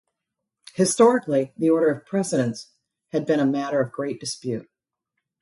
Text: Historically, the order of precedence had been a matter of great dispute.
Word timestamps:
Historically, 0.73 1.53
the 1.57 1.69
order 1.69 1.91
of 1.91 2.07
precedence 2.07 2.71
had 3.11 3.23
been 3.23 3.39
a 3.39 3.45
matter 3.45 3.79
of 3.79 3.91
great 3.91 4.19
dispute. 4.19 4.67